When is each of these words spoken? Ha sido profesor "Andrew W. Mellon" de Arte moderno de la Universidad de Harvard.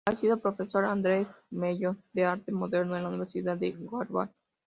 Ha 0.09 0.15
sido 0.15 0.39
profesor 0.41 0.83
"Andrew 0.85 1.25
W. 1.25 1.31
Mellon" 1.51 2.03
de 2.11 2.25
Arte 2.25 2.51
moderno 2.51 2.95
de 2.95 3.03
la 3.03 3.09
Universidad 3.09 3.55
de 3.55 3.77
Harvard. 3.91 4.31